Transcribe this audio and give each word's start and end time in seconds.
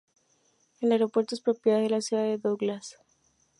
El 0.79 0.91
aeropuerto 0.93 1.35
es 1.35 1.41
propiedad 1.41 1.79
de 1.79 1.91
la 1.91 2.01
ciudad 2.01 2.23
de 2.23 2.39
Douglas. 2.39 2.97